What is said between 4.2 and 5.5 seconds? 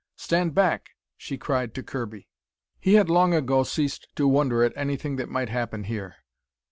wonder at anything that might